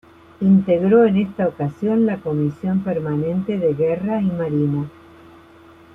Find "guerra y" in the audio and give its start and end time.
3.75-4.25